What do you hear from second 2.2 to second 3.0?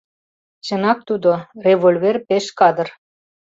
пеш кадр.